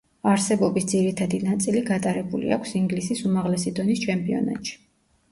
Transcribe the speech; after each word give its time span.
არსებობის 0.29 0.85
ძირითადი 0.91 1.39
ნაწილი 1.49 1.83
გატარებული 1.89 2.49
აქვს 2.55 2.71
ინგლისის 2.79 3.21
უმაღლესი 3.27 3.75
დონის 3.81 4.01
ჩემპიონატში. 4.07 4.73